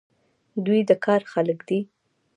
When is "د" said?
0.89-0.91